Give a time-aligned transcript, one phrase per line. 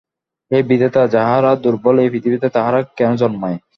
[0.51, 3.57] হে বিধাতা, যাহারা দুর্বল এ পৃথিবীতে তাহারা কেন জন্মায়?